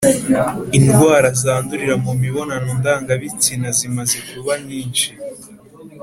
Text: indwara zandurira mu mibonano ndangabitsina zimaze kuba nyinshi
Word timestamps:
indwara 0.77 1.29
zandurira 1.41 1.95
mu 2.05 2.11
mibonano 2.21 2.69
ndangabitsina 2.79 3.67
zimaze 3.77 4.17
kuba 4.29 4.53
nyinshi 4.67 5.07